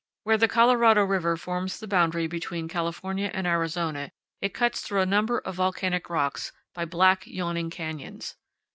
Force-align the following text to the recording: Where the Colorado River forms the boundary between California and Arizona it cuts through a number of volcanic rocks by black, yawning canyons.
Where 0.23 0.39
the 0.39 0.47
Colorado 0.47 1.03
River 1.03 1.37
forms 1.37 1.79
the 1.79 1.85
boundary 1.87 2.25
between 2.25 2.67
California 2.67 3.29
and 3.35 3.45
Arizona 3.45 4.11
it 4.41 4.51
cuts 4.51 4.81
through 4.81 5.01
a 5.01 5.05
number 5.05 5.37
of 5.41 5.53
volcanic 5.53 6.09
rocks 6.09 6.51
by 6.73 6.85
black, 6.85 7.27
yawning 7.27 7.69
canyons. 7.69 8.35